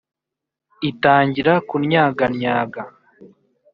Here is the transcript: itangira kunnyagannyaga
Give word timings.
itangira 0.89 1.53
kunnyagannyaga 1.67 2.81